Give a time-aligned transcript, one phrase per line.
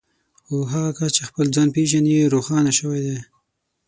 [0.45, 3.17] خو هغه کس چې خپل ځان پېژني روښانه شوی دی.